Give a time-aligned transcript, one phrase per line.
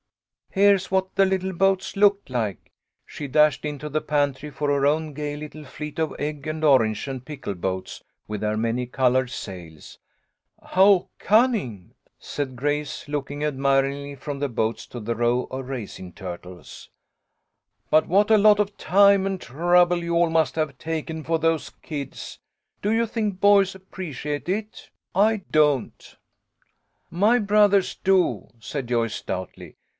[0.49, 2.71] Here's what the little boats looked like."
[3.05, 7.07] She dashed into the pantry for her own gay little fleet of egg and orange
[7.07, 9.99] and pickle boats with their many coloured sails."
[10.73, 16.89] How cunning!" said Grace, looking admiringly from the boats to the row of raisin turtles.
[17.89, 21.69] "But what a lot of time and trouble you all must have taken for those
[21.81, 22.39] kids.
[22.81, 24.89] Do you think boys appreciate it?
[25.15, 26.17] I don't."
[27.09, 29.77] "My brothers do," said Joyce, stoutly.